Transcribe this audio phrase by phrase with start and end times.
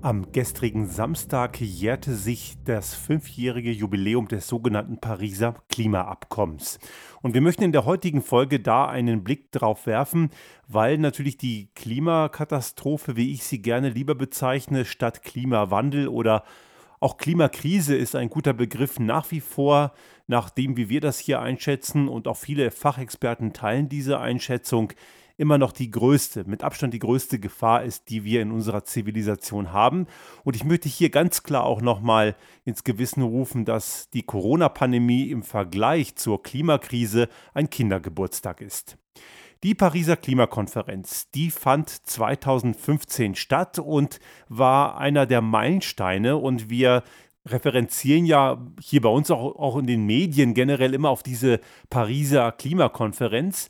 [0.00, 6.78] Am gestrigen Samstag jährte sich das fünfjährige Jubiläum des sogenannten Pariser Klimaabkommens.
[7.20, 10.30] Und wir möchten in der heutigen Folge da einen Blick drauf werfen,
[10.68, 16.44] weil natürlich die Klimakatastrophe, wie ich sie gerne lieber bezeichne, statt Klimawandel oder
[17.00, 19.92] auch Klimakrise ist ein guter Begriff nach wie vor,
[20.28, 24.92] nach dem, wie wir das hier einschätzen und auch viele Fachexperten teilen diese Einschätzung,
[25.38, 29.72] immer noch die größte, mit Abstand die größte Gefahr ist, die wir in unserer Zivilisation
[29.72, 30.06] haben.
[30.44, 35.44] Und ich möchte hier ganz klar auch nochmal ins Gewissen rufen, dass die Corona-Pandemie im
[35.44, 38.98] Vergleich zur Klimakrise ein Kindergeburtstag ist.
[39.62, 47.02] Die Pariser Klimakonferenz, die fand 2015 statt und war einer der Meilensteine und wir
[47.46, 51.60] referenzieren ja hier bei uns auch, auch in den Medien generell immer auf diese
[51.90, 53.68] Pariser Klimakonferenz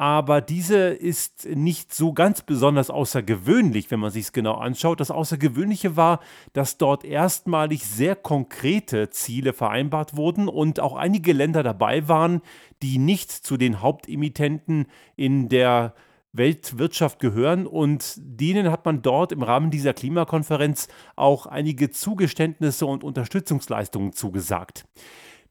[0.00, 4.98] aber diese ist nicht so ganz besonders außergewöhnlich, wenn man sich es genau anschaut.
[4.98, 6.20] Das Außergewöhnliche war,
[6.54, 12.40] dass dort erstmalig sehr konkrete Ziele vereinbart wurden und auch einige Länder dabei waren,
[12.82, 15.92] die nicht zu den Hauptemittenten in der
[16.32, 23.04] Weltwirtschaft gehören und denen hat man dort im Rahmen dieser Klimakonferenz auch einige Zugeständnisse und
[23.04, 24.86] Unterstützungsleistungen zugesagt.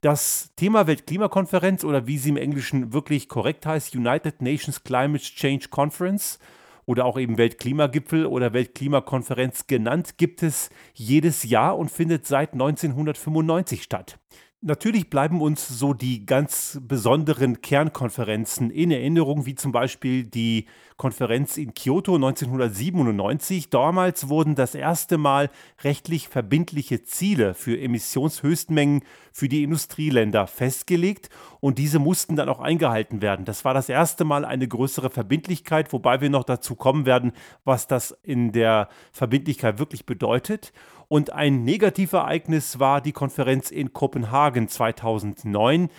[0.01, 5.67] Das Thema Weltklimakonferenz oder wie sie im Englischen wirklich korrekt heißt, United Nations Climate Change
[5.69, 6.39] Conference
[6.85, 13.83] oder auch eben Weltklimagipfel oder Weltklimakonferenz genannt, gibt es jedes Jahr und findet seit 1995
[13.83, 14.17] statt.
[14.61, 20.65] Natürlich bleiben uns so die ganz besonderen Kernkonferenzen in Erinnerung, wie zum Beispiel die
[20.97, 23.69] Konferenz in Kyoto 1997.
[23.69, 25.49] Damals wurden das erste Mal
[25.81, 31.29] rechtlich verbindliche Ziele für Emissionshöchstmengen für die Industrieländer festgelegt
[31.61, 33.45] und diese mussten dann auch eingehalten werden.
[33.45, 37.31] Das war das erste Mal eine größere Verbindlichkeit, wobei wir noch dazu kommen werden,
[37.63, 40.73] was das in der Verbindlichkeit wirklich bedeutet.
[41.09, 45.89] Und ein Negativereignis war die Konferenz in Kopenhagen 2009.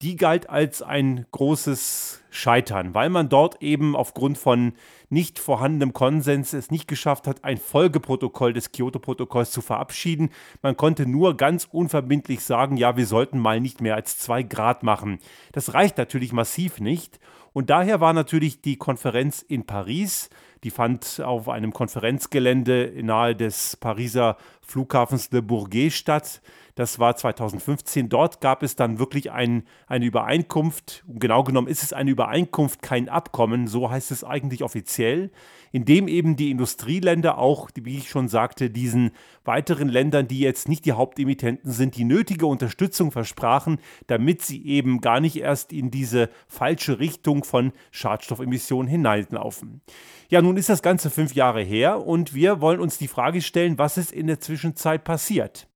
[0.00, 4.72] Die galt als ein großes Scheitern, weil man dort eben aufgrund von
[5.10, 10.30] nicht vorhandenem Konsens es nicht geschafft hat, ein Folgeprotokoll des Kyoto-Protokolls zu verabschieden.
[10.62, 14.82] Man konnte nur ganz unverbindlich sagen, ja, wir sollten mal nicht mehr als zwei Grad
[14.82, 15.18] machen.
[15.52, 17.20] Das reicht natürlich massiv nicht.
[17.52, 20.28] Und daher war natürlich die Konferenz in Paris,
[20.64, 26.40] die fand auf einem Konferenzgelände nahe des Pariser Flughafens Le Bourget statt.
[26.76, 28.08] Das war 2015.
[28.08, 31.04] Dort gab es dann wirklich ein, eine Übereinkunft.
[31.06, 35.30] Genau genommen ist es eine Übereinkunft, kein Abkommen, so heißt es eigentlich offiziell,
[35.70, 39.12] in dem eben die Industrieländer auch, wie ich schon sagte, diesen
[39.44, 45.00] weiteren Ländern, die jetzt nicht die Hauptemittenten sind, die nötige Unterstützung versprachen, damit sie eben
[45.00, 49.80] gar nicht erst in diese falsche Richtung von Schadstoffemissionen hineinlaufen.
[50.28, 53.78] Ja, nun ist das Ganze fünf Jahre her und wir wollen uns die Frage stellen,
[53.78, 55.68] was ist in der Zwischenzeit passiert.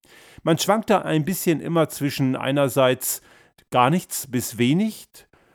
[0.42, 3.22] Man schwankt da ein bisschen immer zwischen einerseits
[3.70, 5.08] gar nichts bis wenig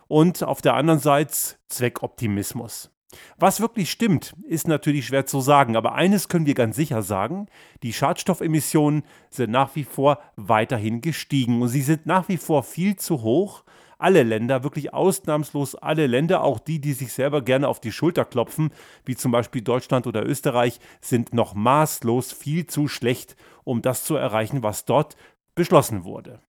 [0.08, 1.34] und auf der anderen Seite
[1.68, 2.92] Zweckoptimismus.
[3.38, 7.48] Was wirklich stimmt, ist natürlich schwer zu sagen, aber eines können wir ganz sicher sagen,
[7.84, 12.96] die Schadstoffemissionen sind nach wie vor weiterhin gestiegen und sie sind nach wie vor viel
[12.96, 13.64] zu hoch.
[14.04, 18.26] Alle Länder, wirklich ausnahmslos alle Länder, auch die, die sich selber gerne auf die Schulter
[18.26, 18.72] klopfen,
[19.06, 24.18] wie zum Beispiel Deutschland oder Österreich, sind noch maßlos viel zu schlecht, um das zu
[24.18, 25.16] erreichen, was dort
[25.56, 26.42] beschlossen wurde.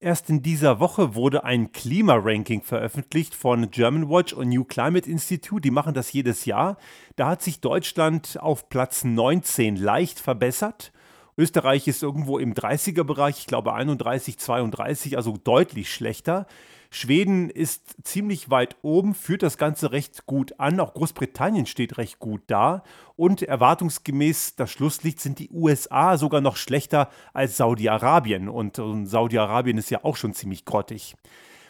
[0.00, 5.60] Erst in dieser Woche wurde ein Klimaranking veröffentlicht von German Watch und New Climate Institute.
[5.60, 6.76] Die machen das jedes Jahr.
[7.14, 10.90] Da hat sich Deutschland auf Platz 19 leicht verbessert.
[11.38, 16.46] Österreich ist irgendwo im 30er-Bereich, ich glaube 31, 32, also deutlich schlechter.
[16.90, 20.80] Schweden ist ziemlich weit oben, führt das Ganze recht gut an.
[20.80, 22.84] Auch Großbritannien steht recht gut da.
[23.16, 28.48] Und erwartungsgemäß das Schlusslicht sind die USA sogar noch schlechter als Saudi-Arabien.
[28.48, 31.16] Und, und Saudi-Arabien ist ja auch schon ziemlich grottig.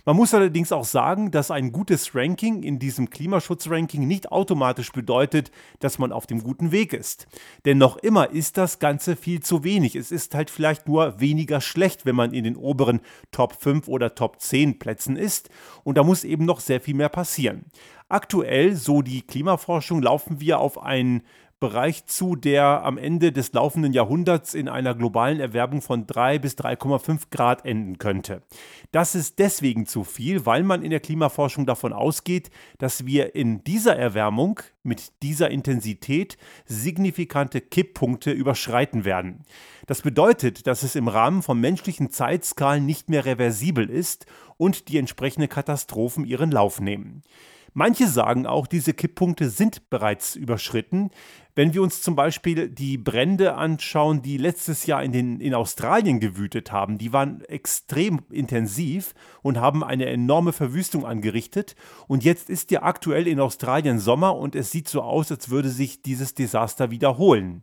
[0.08, 5.50] Man muss allerdings auch sagen, dass ein gutes Ranking in diesem Klimaschutzranking nicht automatisch bedeutet,
[5.80, 7.26] dass man auf dem guten Weg ist.
[7.64, 9.96] Denn noch immer ist das Ganze viel zu wenig.
[9.96, 13.00] Es ist halt vielleicht nur weniger schlecht, wenn man in den oberen
[13.32, 15.50] Top 5 oder Top 10 Plätzen ist.
[15.82, 17.64] Und da muss eben noch sehr viel mehr passieren.
[18.08, 21.22] Aktuell, so die Klimaforschung, laufen wir auf einen
[21.58, 26.54] Bereich zu, der am Ende des laufenden Jahrhunderts in einer globalen Erwärmung von 3 bis
[26.54, 28.42] 3,5 Grad enden könnte.
[28.92, 33.64] Das ist deswegen zu viel, weil man in der Klimaforschung davon ausgeht, dass wir in
[33.64, 36.36] dieser Erwärmung mit dieser Intensität
[36.66, 39.46] signifikante Kipppunkte überschreiten werden.
[39.86, 44.26] Das bedeutet, dass es im Rahmen von menschlichen Zeitskalen nicht mehr reversibel ist
[44.58, 47.22] und die entsprechenden Katastrophen ihren Lauf nehmen.
[47.78, 51.10] Manche sagen auch, diese Kipppunkte sind bereits überschritten.
[51.54, 56.18] Wenn wir uns zum Beispiel die Brände anschauen, die letztes Jahr in, den, in Australien
[56.18, 59.12] gewütet haben, die waren extrem intensiv
[59.42, 61.76] und haben eine enorme Verwüstung angerichtet.
[62.08, 65.68] Und jetzt ist ja aktuell in Australien Sommer und es sieht so aus, als würde
[65.68, 67.62] sich dieses Desaster wiederholen.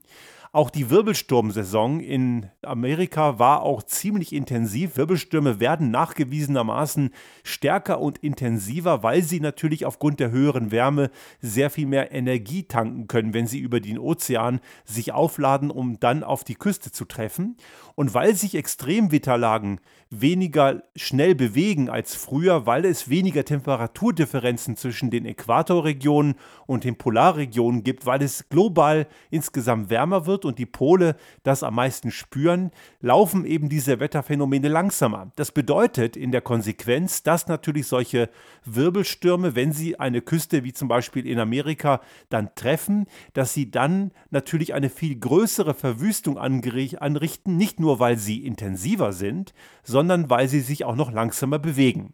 [0.55, 4.97] Auch die Wirbelsturmsaison in Amerika war auch ziemlich intensiv.
[4.97, 7.09] Wirbelstürme werden nachgewiesenermaßen
[7.43, 11.09] stärker und intensiver, weil sie natürlich aufgrund der höheren Wärme
[11.41, 16.21] sehr viel mehr Energie tanken können, wenn sie über den Ozean sich aufladen, um dann
[16.23, 17.57] auf die Küste zu treffen.
[17.95, 19.79] Und weil sich Extremwetterlagen
[20.11, 26.35] weniger schnell bewegen als früher, weil es weniger Temperaturdifferenzen zwischen den Äquatorregionen
[26.67, 31.75] und den Polarregionen gibt, weil es global insgesamt wärmer wird und die Pole das am
[31.75, 35.31] meisten spüren, laufen eben diese Wetterphänomene langsamer.
[35.35, 38.29] Das bedeutet in der Konsequenz, dass natürlich solche
[38.65, 44.11] Wirbelstürme, wenn sie eine Küste wie zum Beispiel in Amerika dann treffen, dass sie dann
[44.29, 49.53] natürlich eine viel größere Verwüstung anrichten, nicht nur weil sie intensiver sind,
[49.83, 52.13] sondern weil sie sich auch noch langsamer bewegen.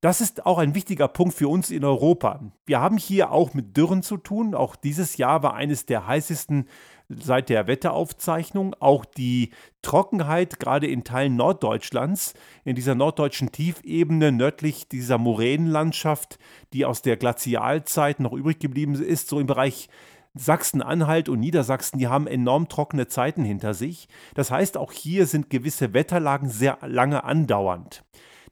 [0.00, 2.40] Das ist auch ein wichtiger Punkt für uns in Europa.
[2.66, 4.54] Wir haben hier auch mit Dürren zu tun.
[4.54, 6.68] Auch dieses Jahr war eines der heißesten
[7.08, 8.74] seit der Wetteraufzeichnung.
[8.80, 9.50] Auch die
[9.82, 12.34] Trockenheit, gerade in Teilen Norddeutschlands,
[12.64, 16.38] in dieser norddeutschen Tiefebene nördlich dieser Moränenlandschaft,
[16.72, 19.88] die aus der Glazialzeit noch übrig geblieben ist, so im Bereich
[20.34, 24.08] Sachsen-Anhalt und Niedersachsen, die haben enorm trockene Zeiten hinter sich.
[24.34, 28.04] Das heißt, auch hier sind gewisse Wetterlagen sehr lange andauernd.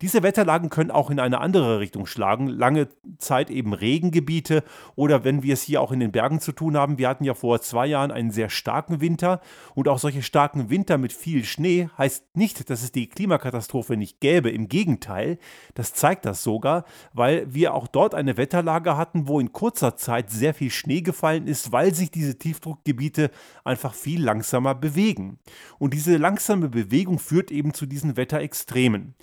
[0.02, 2.48] Diese Wetterlagen können auch in eine andere Richtung schlagen.
[2.48, 2.88] Lange
[3.18, 4.62] Zeit eben Regengebiete
[4.94, 6.98] oder wenn wir es hier auch in den Bergen zu tun haben.
[6.98, 9.40] Wir hatten ja vor zwei Jahren einen sehr starken Winter
[9.74, 14.20] und auch solche starken Winter mit viel Schnee heißt nicht, dass es die Klimakatastrophe nicht
[14.20, 14.50] gäbe.
[14.50, 15.38] Im Gegenteil,
[15.74, 16.84] das zeigt das sogar,
[17.14, 21.46] weil wir auch dort eine Wetterlage hatten, wo in kurzer Zeit sehr viel Schnee gefallen
[21.46, 23.30] ist, weil sich diese Tiefdruckgebiete
[23.64, 25.38] einfach viel langsamer bewegen.
[25.78, 29.14] Und diese langsame Bewegung führt eben zu diesen Wetterextremen.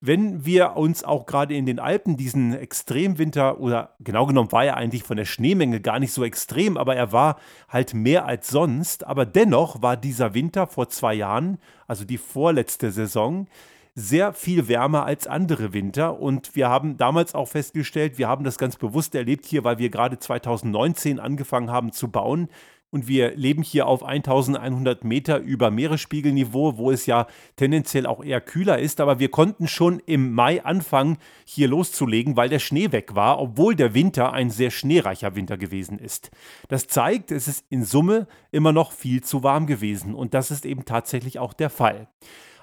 [0.00, 4.76] Wenn wir uns auch gerade in den Alpen diesen Extremwinter, oder genau genommen war er
[4.76, 7.36] eigentlich von der Schneemenge gar nicht so extrem, aber er war
[7.68, 9.04] halt mehr als sonst.
[9.04, 11.58] Aber dennoch war dieser Winter vor zwei Jahren,
[11.88, 13.48] also die vorletzte Saison,
[13.96, 16.20] sehr viel wärmer als andere Winter.
[16.20, 19.90] Und wir haben damals auch festgestellt, wir haben das ganz bewusst erlebt hier, weil wir
[19.90, 22.48] gerade 2019 angefangen haben zu bauen
[22.90, 27.26] und wir leben hier auf 1100 Meter über Meeresspiegelniveau, wo es ja
[27.56, 29.00] tendenziell auch eher kühler ist.
[29.00, 33.74] Aber wir konnten schon im Mai anfangen, hier loszulegen, weil der Schnee weg war, obwohl
[33.74, 36.30] der Winter ein sehr schneereicher Winter gewesen ist.
[36.68, 40.14] Das zeigt, es ist in Summe immer noch viel zu warm gewesen.
[40.14, 42.08] Und das ist eben tatsächlich auch der Fall.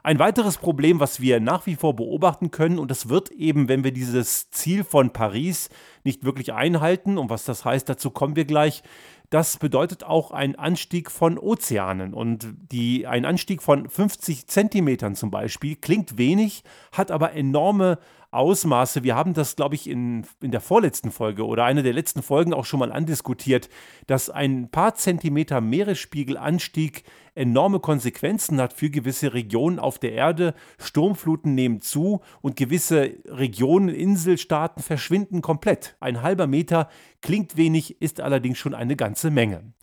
[0.05, 3.83] Ein weiteres Problem, was wir nach wie vor beobachten können, und das wird eben, wenn
[3.83, 5.69] wir dieses Ziel von Paris
[6.03, 8.83] nicht wirklich einhalten, und was das heißt, dazu kommen wir gleich,
[9.29, 12.13] das bedeutet auch ein Anstieg von Ozeanen.
[12.13, 17.99] Und die, ein Anstieg von 50 Zentimetern zum Beispiel klingt wenig, hat aber enorme
[18.35, 19.03] Ausmaße.
[19.03, 22.53] Wir haben das, glaube ich, in, in der vorletzten Folge oder einer der letzten Folgen
[22.53, 23.69] auch schon mal andiskutiert,
[24.07, 27.03] dass ein paar Zentimeter Meeresspiegelanstieg
[27.35, 30.53] enorme Konsequenzen hat für gewisse Regionen auf der Erde.
[30.79, 35.95] Sturmfluten nehmen zu und gewisse Regionen, Inselstaaten verschwinden komplett.
[35.99, 36.89] Ein halber Meter
[37.21, 39.73] klingt wenig, ist allerdings schon eine ganze Menge.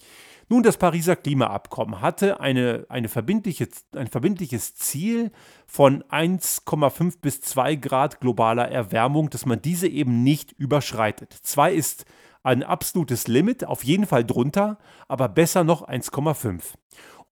[0.49, 5.31] Nun, das Pariser Klimaabkommen hatte eine, eine verbindliche, ein verbindliches Ziel
[5.67, 11.33] von 1,5 bis 2 Grad globaler Erwärmung, dass man diese eben nicht überschreitet.
[11.33, 12.05] 2 ist
[12.43, 16.75] ein absolutes Limit, auf jeden Fall drunter, aber besser noch 1,5.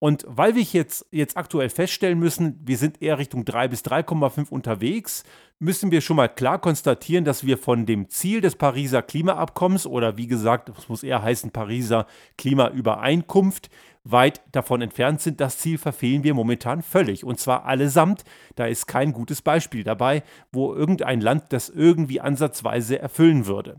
[0.01, 4.49] Und weil wir jetzt, jetzt aktuell feststellen müssen, wir sind eher Richtung 3 bis 3,5
[4.49, 5.25] unterwegs,
[5.59, 10.17] müssen wir schon mal klar konstatieren, dass wir von dem Ziel des Pariser Klimaabkommens oder
[10.17, 12.07] wie gesagt, es muss eher heißen Pariser
[12.39, 13.69] Klimaübereinkunft,
[14.03, 15.39] weit davon entfernt sind.
[15.39, 17.23] Das Ziel verfehlen wir momentan völlig.
[17.23, 18.25] Und zwar allesamt.
[18.57, 23.77] Da ist kein gutes Beispiel dabei, wo irgendein Land das irgendwie ansatzweise erfüllen würde.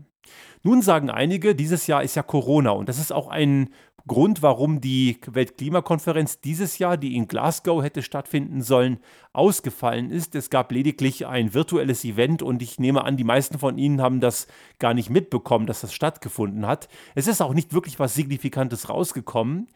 [0.62, 3.70] Nun sagen einige, dieses Jahr ist ja Corona und das ist auch ein
[4.08, 8.98] Grund, warum die Weltklimakonferenz dieses Jahr, die in Glasgow hätte stattfinden sollen,
[9.32, 10.34] ausgefallen ist.
[10.34, 14.20] Es gab lediglich ein virtuelles Event und ich nehme an, die meisten von Ihnen haben
[14.20, 16.88] das gar nicht mitbekommen, dass das stattgefunden hat.
[17.14, 19.68] Es ist auch nicht wirklich was Signifikantes rausgekommen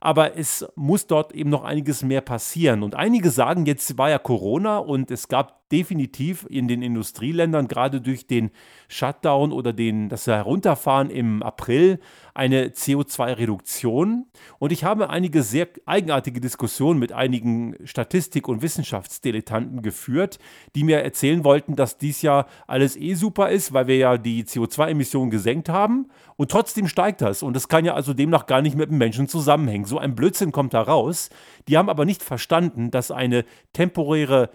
[0.00, 2.82] aber es muss dort eben noch einiges mehr passieren.
[2.82, 8.00] Und einige sagen, jetzt war ja Corona und es gab definitiv in den Industrieländern gerade
[8.00, 8.50] durch den
[8.88, 11.98] Shutdown oder den, das Herunterfahren im April
[12.34, 14.26] eine CO2-Reduktion.
[14.58, 20.38] Und ich habe einige sehr eigenartige Diskussionen mit einigen Statistik- und Wissenschaftsdilettanten geführt,
[20.74, 24.44] die mir erzählen wollten, dass dies ja alles eh super ist, weil wir ja die
[24.44, 27.42] CO2-Emissionen gesenkt haben und trotzdem steigt das.
[27.42, 29.86] Und das kann ja also demnach gar nicht mit dem Menschen zusammenhängen.
[29.86, 31.30] So ein Blödsinn kommt da raus.
[31.68, 34.50] Die haben aber nicht verstanden, dass eine temporäre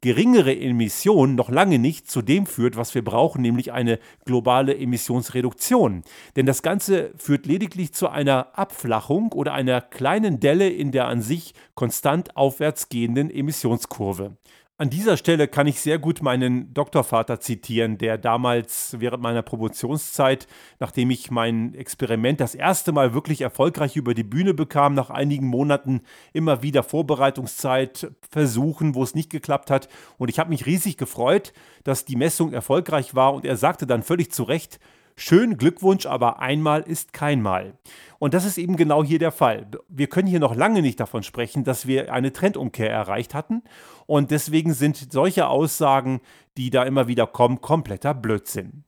[0.00, 6.02] geringere Emission noch lange nicht zu dem führt, was wir brauchen, nämlich eine globale Emissionsreduktion.
[6.36, 11.22] Denn das Ganze führt lediglich zu einer Abflachung oder einer kleinen Delle in der an
[11.22, 14.36] sich konstant aufwärts gehenden Emissionskurve.
[14.78, 20.46] An dieser Stelle kann ich sehr gut meinen Doktorvater zitieren, der damals während meiner Promotionszeit,
[20.80, 25.46] nachdem ich mein Experiment das erste Mal wirklich erfolgreich über die Bühne bekam, nach einigen
[25.46, 26.02] Monaten
[26.34, 29.88] immer wieder Vorbereitungszeit, Versuchen, wo es nicht geklappt hat.
[30.18, 31.54] Und ich habe mich riesig gefreut,
[31.84, 33.32] dass die Messung erfolgreich war.
[33.32, 34.78] Und er sagte dann völlig zu Recht,
[35.18, 37.78] Schön, Glückwunsch, aber einmal ist kein Mal.
[38.18, 39.66] Und das ist eben genau hier der Fall.
[39.88, 43.62] Wir können hier noch lange nicht davon sprechen, dass wir eine Trendumkehr erreicht hatten.
[44.04, 46.20] Und deswegen sind solche Aussagen,
[46.58, 48.84] die da immer wieder kommen, kompletter Blödsinn.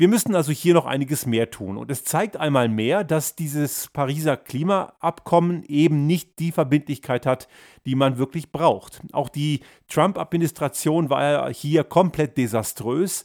[0.00, 1.76] Wir müssen also hier noch einiges mehr tun.
[1.76, 7.48] Und es zeigt einmal mehr, dass dieses Pariser Klimaabkommen eben nicht die Verbindlichkeit hat,
[7.84, 9.02] die man wirklich braucht.
[9.12, 13.24] Auch die Trump-Administration war hier komplett desaströs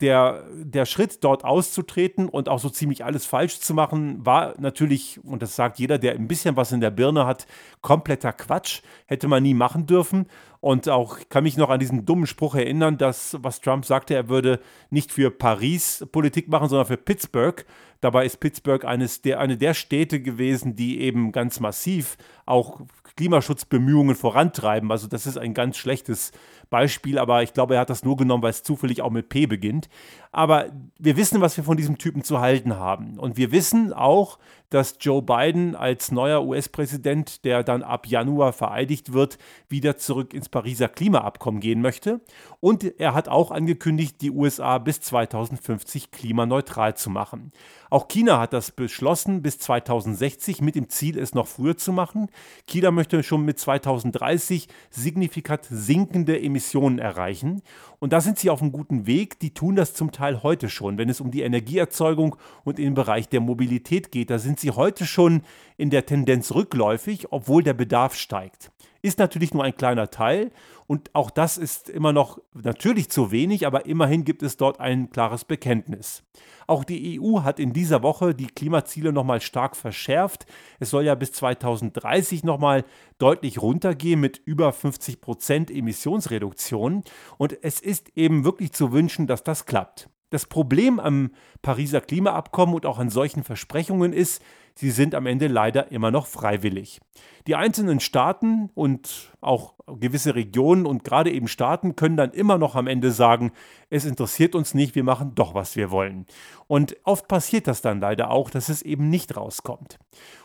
[0.00, 5.20] der, der Schritt, dort auszutreten und auch so ziemlich alles falsch zu machen, war natürlich,
[5.24, 7.46] und das sagt jeder, der ein bisschen was in der Birne hat,
[7.80, 8.82] kompletter Quatsch.
[9.06, 10.26] Hätte man nie machen dürfen.
[10.60, 14.28] Und auch kann mich noch an diesen dummen Spruch erinnern, dass, was Trump sagte, er
[14.28, 17.64] würde nicht für Paris Politik machen, sondern für Pittsburgh.
[18.04, 22.82] Dabei ist Pittsburgh eines der, eine der Städte gewesen, die eben ganz massiv auch
[23.16, 24.90] Klimaschutzbemühungen vorantreiben.
[24.90, 26.32] Also das ist ein ganz schlechtes
[26.68, 29.46] Beispiel, aber ich glaube, er hat das nur genommen, weil es zufällig auch mit P
[29.46, 29.88] beginnt.
[30.32, 30.66] Aber
[30.98, 33.18] wir wissen, was wir von diesem Typen zu halten haben.
[33.18, 34.38] Und wir wissen auch,
[34.70, 40.48] dass Joe Biden als neuer US-Präsident, der dann ab Januar vereidigt wird, wieder zurück ins
[40.48, 42.20] Pariser Klimaabkommen gehen möchte.
[42.58, 47.52] Und er hat auch angekündigt, die USA bis 2050 klimaneutral zu machen.
[47.94, 52.28] Auch China hat das beschlossen bis 2060 mit dem Ziel, es noch früher zu machen.
[52.66, 57.62] China möchte schon mit 2030 signifikant sinkende Emissionen erreichen.
[58.04, 59.40] Und da sind sie auf einem guten Weg.
[59.40, 60.98] Die tun das zum Teil heute schon.
[60.98, 65.06] Wenn es um die Energieerzeugung und im Bereich der Mobilität geht, da sind sie heute
[65.06, 65.40] schon
[65.78, 68.70] in der Tendenz rückläufig, obwohl der Bedarf steigt.
[69.00, 70.50] Ist natürlich nur ein kleiner Teil
[70.86, 75.10] und auch das ist immer noch natürlich zu wenig, aber immerhin gibt es dort ein
[75.10, 76.24] klares Bekenntnis.
[76.66, 80.46] Auch die EU hat in dieser Woche die Klimaziele nochmal stark verschärft.
[80.78, 82.84] Es soll ja bis 2030 nochmal
[83.24, 87.04] deutlich runtergehen mit über 50 Prozent Emissionsreduktion.
[87.38, 90.10] Und es ist eben wirklich zu wünschen, dass das klappt.
[90.28, 91.30] Das Problem am
[91.62, 94.42] Pariser Klimaabkommen und auch an solchen Versprechungen ist,
[94.74, 97.00] sie sind am Ende leider immer noch freiwillig.
[97.46, 102.74] Die einzelnen Staaten und auch gewisse Regionen und gerade eben Staaten können dann immer noch
[102.74, 103.52] am Ende sagen,
[103.88, 106.26] es interessiert uns nicht, wir machen doch, was wir wollen.
[106.66, 109.98] Und oft passiert das dann leider auch, dass es eben nicht rauskommt.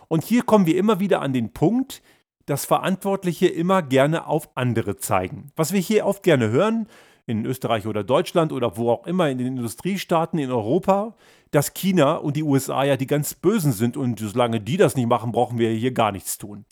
[0.08, 2.02] Und hier kommen wir immer wieder an den Punkt,
[2.50, 5.52] dass Verantwortliche immer gerne auf andere zeigen.
[5.56, 6.88] Was wir hier oft gerne hören,
[7.28, 11.16] in Österreich oder Deutschland oder wo auch immer in den Industriestaaten in Europa,
[11.52, 15.08] dass China und die USA ja die ganz Bösen sind und solange die das nicht
[15.08, 16.66] machen, brauchen wir hier gar nichts tun.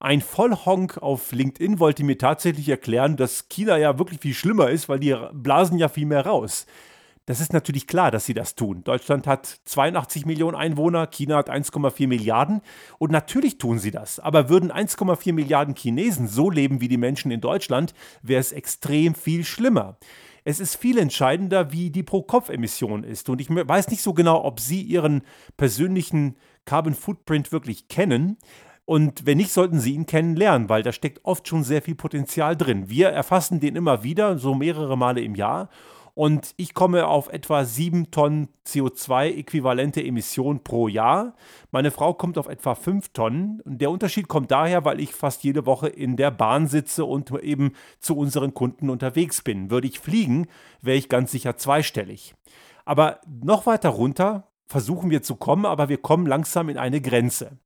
[0.00, 4.88] Ein Vollhonk auf LinkedIn wollte mir tatsächlich erklären, dass China ja wirklich viel schlimmer ist,
[4.88, 6.66] weil die blasen ja viel mehr raus.
[7.26, 8.82] Das ist natürlich klar, dass sie das tun.
[8.82, 12.62] Deutschland hat 82 Millionen Einwohner, China hat 1,4 Milliarden
[12.98, 14.18] und natürlich tun sie das.
[14.18, 19.14] Aber würden 1,4 Milliarden Chinesen so leben wie die Menschen in Deutschland, wäre es extrem
[19.14, 19.98] viel schlimmer.
[20.44, 23.28] Es ist viel entscheidender, wie die Pro-Kopf-Emission ist.
[23.28, 25.22] Und ich weiß nicht so genau, ob Sie Ihren
[25.56, 28.38] persönlichen Carbon Footprint wirklich kennen.
[28.84, 32.56] Und wenn nicht, sollten Sie ihn kennenlernen, weil da steckt oft schon sehr viel Potenzial
[32.56, 32.90] drin.
[32.90, 35.68] Wir erfassen den immer wieder, so mehrere Male im Jahr
[36.14, 41.34] und ich komme auf etwa 7 Tonnen CO2-äquivalente Emissionen pro Jahr.
[41.70, 43.62] Meine Frau kommt auf etwa 5 Tonnen.
[43.64, 47.30] Und der Unterschied kommt daher, weil ich fast jede Woche in der Bahn sitze und
[47.42, 49.70] eben zu unseren Kunden unterwegs bin.
[49.70, 50.48] Würde ich fliegen,
[50.82, 52.34] wäre ich ganz sicher zweistellig.
[52.84, 57.58] Aber noch weiter runter versuchen wir zu kommen, aber wir kommen langsam in eine Grenze.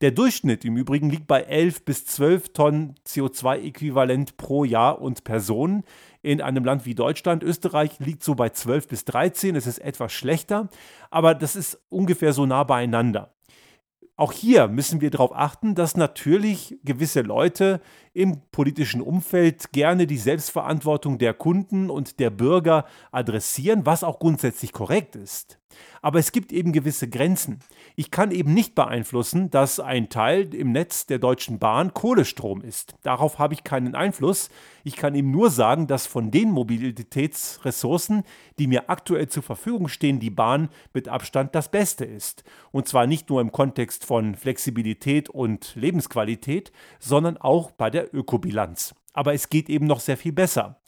[0.00, 5.84] Der Durchschnitt im Übrigen liegt bei 11 bis 12 Tonnen CO2-Äquivalent pro Jahr und Person
[6.22, 7.42] in einem Land wie Deutschland.
[7.42, 10.68] Österreich liegt so bei 12 bis 13, es ist etwas schlechter,
[11.10, 13.32] aber das ist ungefähr so nah beieinander.
[14.16, 17.80] auch hier müssen wir darauf achten, dass natürlich gewisse Leute
[18.12, 24.72] im politischen Umfeld gerne die Selbstverantwortung der Kunden und der Bürger adressieren, was auch grundsätzlich
[24.72, 25.58] korrekt ist.
[26.00, 27.60] Aber es gibt eben gewisse Grenzen.
[27.96, 32.94] Ich kann eben nicht beeinflussen, dass ein Teil im Netz der Deutschen Bahn Kohlestrom ist.
[33.02, 34.50] Darauf habe ich keinen Einfluss.
[34.84, 38.24] Ich kann ihm nur sagen, dass von den Mobilitätsressourcen,
[38.58, 42.42] die mir aktuell zur Verfügung stehen, die Bahn mit Abstand das Beste ist.
[42.72, 48.94] Und zwar nicht nur im Kontext von Flexibilität und Lebensqualität, sondern auch bei der Ökobilanz.
[49.12, 50.80] Aber es geht eben noch sehr viel besser.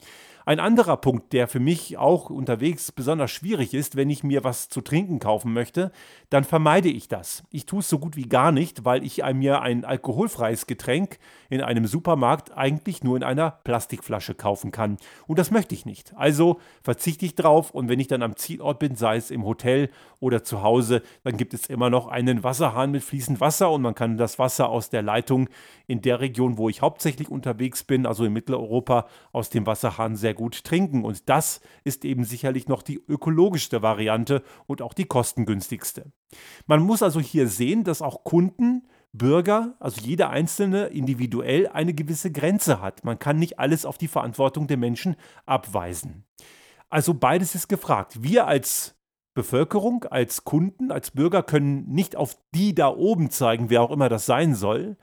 [0.47, 4.69] Ein anderer Punkt, der für mich auch unterwegs besonders schwierig ist, wenn ich mir was
[4.69, 5.91] zu trinken kaufen möchte,
[6.29, 7.43] dann vermeide ich das.
[7.49, 11.17] Ich tue es so gut wie gar nicht, weil ich mir ein alkoholfreies Getränk
[11.49, 14.97] in einem Supermarkt eigentlich nur in einer Plastikflasche kaufen kann.
[15.25, 16.13] Und das möchte ich nicht.
[16.15, 19.89] Also verzichte ich drauf und wenn ich dann am Zielort bin, sei es im Hotel
[20.19, 23.95] oder zu Hause, dann gibt es immer noch einen Wasserhahn mit fließend Wasser und man
[23.95, 25.49] kann das Wasser aus der Leitung
[25.87, 30.34] in der Region, wo ich hauptsächlich unterwegs bin, also in Mitteleuropa, aus dem Wasserhahn sehr
[30.35, 31.03] gut trinken.
[31.03, 36.11] Und das ist eben sicherlich noch die ökologischste Variante und auch die kostengünstigste.
[36.67, 38.87] Man muss also hier sehen, dass auch Kunden
[39.17, 43.03] Bürger, also jeder Einzelne individuell eine gewisse Grenze hat.
[43.03, 45.15] Man kann nicht alles auf die Verantwortung der Menschen
[45.45, 46.25] abweisen.
[46.89, 48.21] Also beides ist gefragt.
[48.21, 48.95] Wir als
[49.33, 54.09] Bevölkerung, als Kunden, als Bürger können nicht auf die da oben zeigen, wer auch immer
[54.09, 54.97] das sein soll,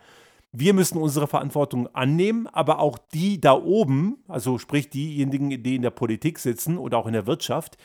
[0.52, 5.82] wir müssen unsere Verantwortung annehmen, aber auch die da oben, also sprich diejenigen, die in
[5.82, 7.78] der Politik sitzen oder auch in der Wirtschaft,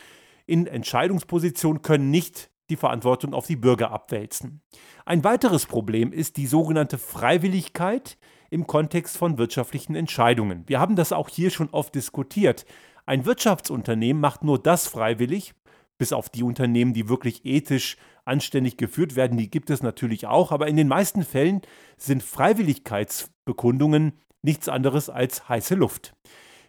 [0.45, 4.61] in Entscheidungspositionen können nicht die Verantwortung auf die Bürger abwälzen.
[5.05, 8.17] Ein weiteres Problem ist die sogenannte Freiwilligkeit
[8.49, 10.63] im Kontext von wirtschaftlichen Entscheidungen.
[10.67, 12.65] Wir haben das auch hier schon oft diskutiert.
[13.05, 15.53] Ein Wirtschaftsunternehmen macht nur das freiwillig,
[15.97, 17.97] bis auf die Unternehmen, die wirklich ethisch
[18.27, 21.61] anständig geführt werden, die gibt es natürlich auch, aber in den meisten Fällen
[21.97, 26.13] sind Freiwilligkeitsbekundungen nichts anderes als heiße Luft.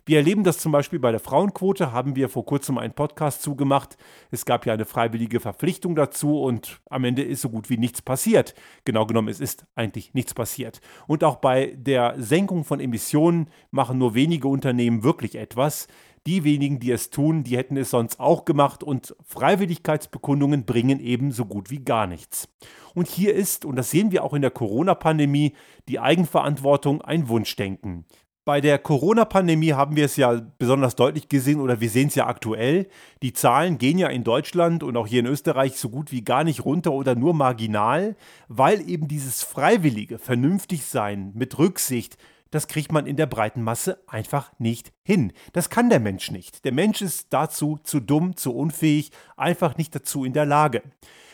[0.09, 3.99] Wir erleben das zum Beispiel bei der Frauenquote, haben wir vor kurzem einen Podcast zugemacht.
[4.31, 8.01] Es gab ja eine freiwillige Verpflichtung dazu und am Ende ist so gut wie nichts
[8.01, 8.55] passiert.
[8.87, 10.81] Genau genommen, es ist eigentlich nichts passiert.
[11.09, 15.89] Und auch bei der Senkung von Emissionen machen nur wenige Unternehmen wirklich etwas.
[16.27, 21.33] Die wenigen, die es tun, die hätten es sonst auch gemacht und Freiwilligkeitsbekundungen bringen eben
[21.33, 22.49] so gut wie gar nichts.
[22.95, 25.53] Und hier ist, und das sehen wir auch in der Corona-Pandemie,
[25.87, 28.07] die Eigenverantwortung ein Wunschdenken.
[28.49, 32.29] Bei der Corona-Pandemie haben wir es ja besonders deutlich gesehen oder wir sehen es ja
[32.29, 32.89] aktuell.
[33.21, 36.45] Die Zahlen gehen ja in Deutschland und auch hier in Österreich so gut wie gar
[36.45, 38.17] nicht runter oder nur marginal,
[38.49, 42.17] weil eben dieses freiwillige, vernünftig sein mit Rücksicht
[42.51, 45.33] das kriegt man in der breiten Masse einfach nicht hin.
[45.53, 46.65] Das kann der Mensch nicht.
[46.65, 50.83] Der Mensch ist dazu zu dumm, zu unfähig, einfach nicht dazu in der Lage.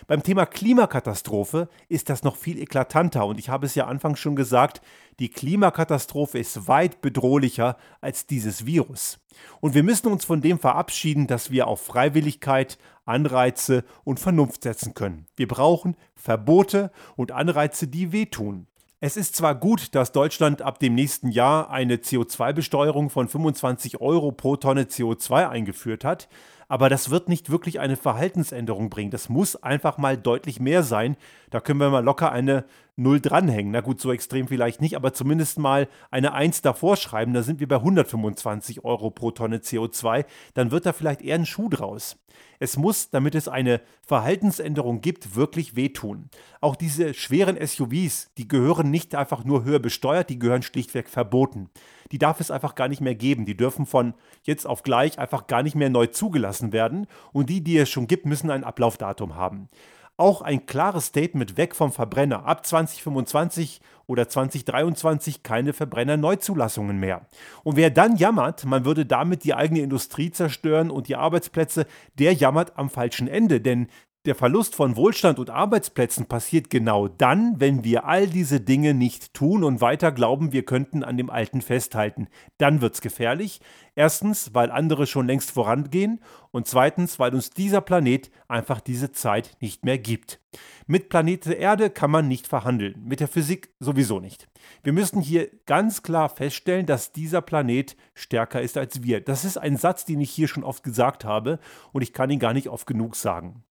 [0.07, 4.37] Beim Thema Klimakatastrophe ist das noch viel eklatanter und ich habe es ja anfangs schon
[4.37, 4.83] gesagt,
[5.18, 9.18] die Klimakatastrophe ist weit bedrohlicher als dieses Virus.
[9.61, 14.92] Und wir müssen uns von dem verabschieden, dass wir auf Freiwilligkeit, Anreize und Vernunft setzen
[14.92, 15.27] können.
[15.37, 18.66] Wir brauchen Verbote und Anreize, die wehtun.
[19.07, 24.33] Es ist zwar gut, dass Deutschland ab dem nächsten Jahr eine CO2-Besteuerung von 25 Euro
[24.33, 26.27] pro Tonne CO2 eingeführt hat,
[26.68, 29.11] aber das wird nicht wirklich eine Verhaltensänderung bringen.
[29.11, 31.16] Das muss einfach mal deutlich mehr sein.
[31.50, 32.64] Da können wir mal locker eine
[32.96, 33.72] Null dranhängen.
[33.72, 37.35] Na gut, so extrem vielleicht nicht, aber zumindest mal eine 1 davor schreiben.
[37.35, 40.24] Da sind wir bei 125 Euro pro Tonne CO2.
[40.55, 42.16] Dann wird da vielleicht eher ein Schuh draus.
[42.61, 46.31] Es muss, damit es eine Verhaltensänderung gibt, wirklich wehtun.
[46.61, 51.70] Auch diese schweren SUVs, die gehören nicht einfach nur höher besteuert, die gehören schlichtweg verboten.
[52.12, 53.45] Die darf es einfach gar nicht mehr geben.
[53.47, 57.07] Die dürfen von jetzt auf gleich einfach gar nicht mehr neu zugelassen werden.
[57.33, 59.69] Und die, die es schon gibt, müssen ein Ablaufdatum haben
[60.17, 62.47] auch ein klares Statement weg vom Verbrenner.
[62.47, 67.27] Ab 2025 oder 2023 keine Verbrennerneuzulassungen mehr.
[67.64, 71.87] Und wer dann jammert, man würde damit die eigene Industrie zerstören und die Arbeitsplätze,
[72.19, 73.61] der jammert am falschen Ende.
[73.61, 73.88] Denn
[74.26, 79.34] der Verlust von Wohlstand und Arbeitsplätzen passiert genau dann, wenn wir all diese Dinge nicht
[79.34, 82.28] tun und weiter glauben, wir könnten an dem Alten festhalten.
[82.56, 83.60] Dann wird es gefährlich.
[83.94, 86.20] Erstens, weil andere schon längst vorangehen
[86.52, 90.40] und zweitens, weil uns dieser Planet einfach diese Zeit nicht mehr gibt.
[90.87, 94.48] Mit Planet Erde kann man nicht verhandeln, mit der Physik sowieso nicht.
[94.82, 99.20] Wir müssen hier ganz klar feststellen, dass dieser Planet stärker ist als wir.
[99.20, 101.58] Das ist ein Satz, den ich hier schon oft gesagt habe
[101.92, 103.62] und ich kann ihn gar nicht oft genug sagen.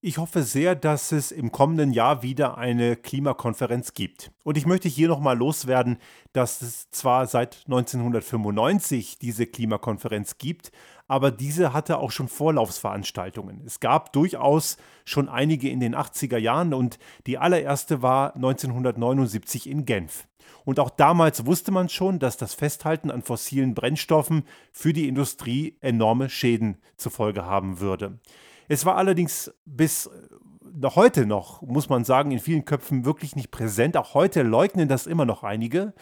[0.00, 4.30] Ich hoffe sehr, dass es im kommenden Jahr wieder eine Klimakonferenz gibt.
[4.44, 5.98] Und ich möchte hier nochmal loswerden,
[6.32, 10.70] dass es zwar seit 1995 diese Klimakonferenz gibt,
[11.08, 13.60] aber diese hatte auch schon Vorlaufsveranstaltungen.
[13.66, 19.84] Es gab durchaus schon einige in den 80er Jahren und die allererste war 1979 in
[19.84, 20.28] Genf.
[20.64, 25.76] Und auch damals wusste man schon, dass das Festhalten an fossilen Brennstoffen für die Industrie
[25.80, 28.20] enorme Schäden zur Folge haben würde.
[28.68, 33.50] Es war allerdings bis äh, heute noch, muss man sagen, in vielen Köpfen wirklich nicht
[33.50, 33.96] präsent.
[33.96, 35.94] Auch heute leugnen das immer noch einige.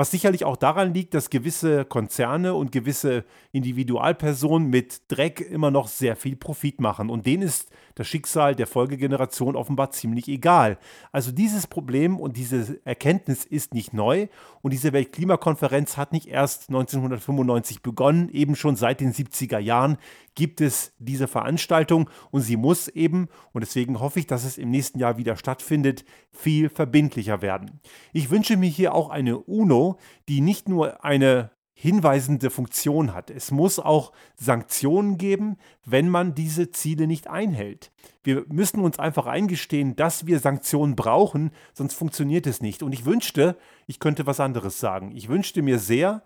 [0.00, 5.88] Was sicherlich auch daran liegt, dass gewisse Konzerne und gewisse Individualpersonen mit Dreck immer noch
[5.88, 7.10] sehr viel Profit machen.
[7.10, 10.78] Und denen ist das Schicksal der Folgegeneration offenbar ziemlich egal.
[11.12, 14.28] Also dieses Problem und diese Erkenntnis ist nicht neu.
[14.62, 19.98] Und diese Weltklimakonferenz hat nicht erst 1995 begonnen, eben schon seit den 70er Jahren
[20.34, 24.70] gibt es diese Veranstaltung und sie muss eben, und deswegen hoffe ich, dass es im
[24.70, 27.80] nächsten Jahr wieder stattfindet, viel verbindlicher werden.
[28.12, 29.89] Ich wünsche mir hier auch eine UNO,
[30.28, 31.50] die nicht nur eine
[31.80, 33.30] hinweisende Funktion hat.
[33.30, 37.90] Es muss auch Sanktionen geben, wenn man diese Ziele nicht einhält.
[38.22, 42.82] Wir müssen uns einfach eingestehen, dass wir Sanktionen brauchen, sonst funktioniert es nicht.
[42.82, 45.12] Und ich wünschte, ich könnte was anderes sagen.
[45.16, 46.22] Ich wünschte mir sehr,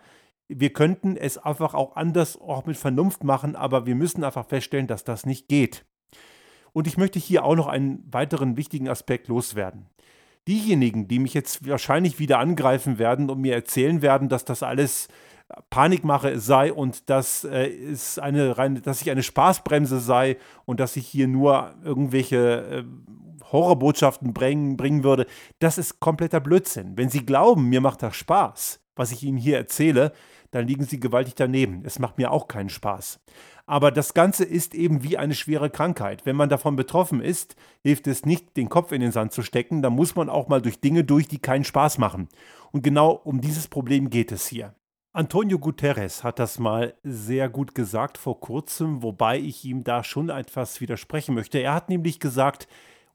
[0.48, 4.88] wir könnten es einfach auch anders, auch mit Vernunft machen, aber wir müssen einfach feststellen,
[4.88, 5.87] dass das nicht geht.
[6.72, 9.87] Und ich möchte hier auch noch einen weiteren wichtigen Aspekt loswerden.
[10.46, 15.09] Diejenigen, die mich jetzt wahrscheinlich wieder angreifen werden und mir erzählen werden, dass das alles
[15.70, 20.96] Panikmache sei und dass, äh, es eine reine, dass ich eine Spaßbremse sei und dass
[20.96, 22.85] ich hier nur irgendwelche äh,
[23.52, 25.26] Horrorbotschaften bringen, bringen würde,
[25.59, 26.96] das ist kompletter Blödsinn.
[26.96, 30.12] Wenn Sie glauben, mir macht das Spaß, was ich Ihnen hier erzähle,
[30.50, 31.83] dann liegen Sie gewaltig daneben.
[31.85, 33.20] Es macht mir auch keinen Spaß.
[33.66, 36.27] Aber das Ganze ist eben wie eine schwere Krankheit.
[36.27, 39.81] Wenn man davon betroffen ist, hilft es nicht, den Kopf in den Sand zu stecken.
[39.81, 42.29] Da muss man auch mal durch Dinge durch, die keinen Spaß machen.
[42.72, 44.74] Und genau um dieses Problem geht es hier.
[45.14, 50.29] Antonio Guterres hat das mal sehr gut gesagt vor kurzem, wobei ich ihm da schon
[50.29, 51.59] etwas widersprechen möchte.
[51.59, 52.66] Er hat nämlich gesagt,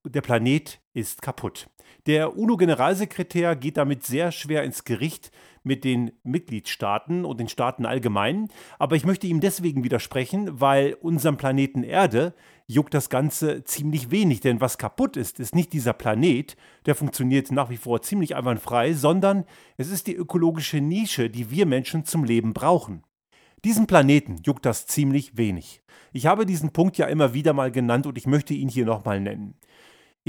[0.05, 1.69] der Planet ist kaputt.
[2.05, 5.31] Der UNO-Generalsekretär geht damit sehr schwer ins Gericht
[5.63, 8.47] mit den Mitgliedstaaten und den Staaten allgemein.
[8.79, 12.33] Aber ich möchte ihm deswegen widersprechen, weil unserem Planeten Erde
[12.67, 14.39] juckt das Ganze ziemlich wenig.
[14.41, 18.93] Denn was kaputt ist, ist nicht dieser Planet, der funktioniert nach wie vor ziemlich einwandfrei,
[18.93, 19.45] sondern
[19.77, 23.03] es ist die ökologische Nische, die wir Menschen zum Leben brauchen.
[23.65, 25.81] Diesen Planeten juckt das ziemlich wenig.
[26.13, 29.19] Ich habe diesen Punkt ja immer wieder mal genannt und ich möchte ihn hier nochmal
[29.19, 29.55] nennen.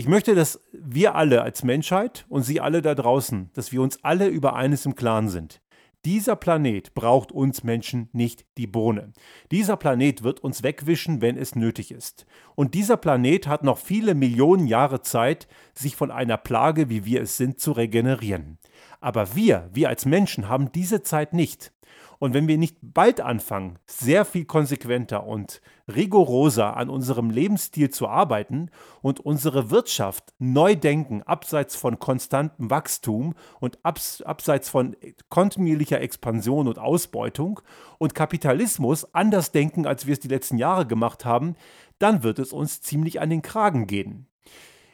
[0.00, 4.02] Ich möchte, dass wir alle als Menschheit und Sie alle da draußen, dass wir uns
[4.02, 5.60] alle über eines im Klaren sind.
[6.06, 9.12] Dieser Planet braucht uns Menschen nicht die Bohne.
[9.50, 12.24] Dieser Planet wird uns wegwischen, wenn es nötig ist.
[12.54, 17.20] Und dieser Planet hat noch viele Millionen Jahre Zeit, sich von einer Plage, wie wir
[17.20, 18.56] es sind, zu regenerieren.
[19.02, 21.74] Aber wir, wir als Menschen, haben diese Zeit nicht.
[22.20, 28.08] Und wenn wir nicht bald anfangen, sehr viel konsequenter und rigoroser an unserem Lebensstil zu
[28.08, 34.96] arbeiten und unsere Wirtschaft neu denken, abseits von konstantem Wachstum und abs abseits von
[35.30, 37.60] kontinuierlicher Expansion und Ausbeutung
[37.96, 41.56] und Kapitalismus anders denken, als wir es die letzten Jahre gemacht haben,
[41.98, 44.26] dann wird es uns ziemlich an den Kragen gehen.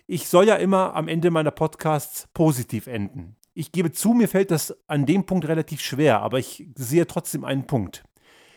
[0.07, 3.35] Ich soll ja immer am Ende meiner Podcasts positiv enden.
[3.59, 7.42] Ich gebe zu, mir fällt das an dem Punkt relativ schwer, aber ich sehe trotzdem
[7.42, 8.05] einen Punkt.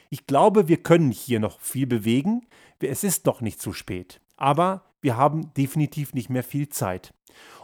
[0.10, 2.46] Ich glaube, wir können hier noch viel bewegen.
[2.82, 4.20] Es ist noch nicht zu spät.
[4.36, 7.14] Aber wir haben definitiv nicht mehr viel Zeit.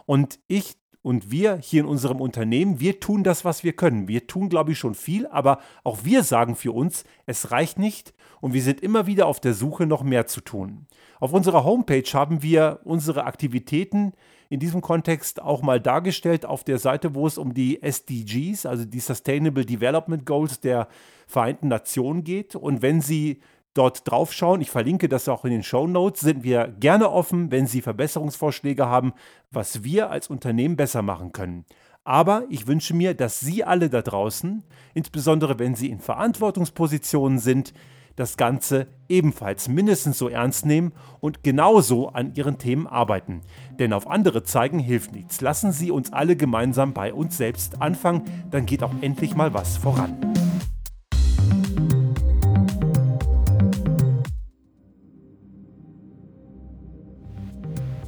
[0.06, 4.08] Und ich und wir hier in unserem Unternehmen, wir tun das, was wir können.
[4.08, 8.14] Wir tun, glaube ich, schon viel, aber auch wir sagen für uns, es reicht nicht
[8.40, 10.86] und wir sind immer wieder auf der Suche, noch mehr zu tun.
[11.20, 14.14] Auf unserer Homepage haben wir unsere Aktivitäten
[14.48, 18.84] in diesem Kontext auch mal dargestellt auf der Seite, wo es um die SDGs, also
[18.84, 20.88] die Sustainable Development Goals der
[21.26, 22.54] Vereinten Nationen geht.
[22.54, 23.40] Und wenn Sie
[23.74, 27.66] dort draufschauen, ich verlinke das auch in den Show Notes, sind wir gerne offen, wenn
[27.66, 29.12] Sie Verbesserungsvorschläge haben,
[29.50, 31.64] was wir als Unternehmen besser machen können.
[32.04, 34.62] Aber ich wünsche mir, dass Sie alle da draußen,
[34.94, 37.74] insbesondere wenn Sie in Verantwortungspositionen sind,
[38.16, 43.42] das Ganze ebenfalls mindestens so ernst nehmen und genauso an ihren Themen arbeiten.
[43.78, 45.40] Denn auf andere zeigen hilft nichts.
[45.40, 49.76] Lassen Sie uns alle gemeinsam bei uns selbst anfangen, dann geht auch endlich mal was
[49.76, 50.45] voran.